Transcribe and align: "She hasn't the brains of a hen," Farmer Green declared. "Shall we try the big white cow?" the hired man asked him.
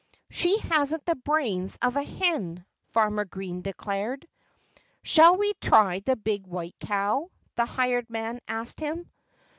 "She 0.31 0.57
hasn't 0.57 1.05
the 1.05 1.13
brains 1.13 1.77
of 1.79 1.95
a 1.95 2.01
hen," 2.01 2.65
Farmer 2.87 3.23
Green 3.23 3.61
declared. 3.61 4.27
"Shall 5.03 5.37
we 5.37 5.53
try 5.61 5.99
the 5.99 6.15
big 6.15 6.47
white 6.47 6.79
cow?" 6.79 7.29
the 7.55 7.67
hired 7.67 8.09
man 8.09 8.39
asked 8.47 8.79
him. 8.79 9.11